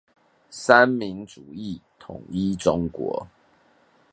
[0.49, 3.27] 三民主義統一中國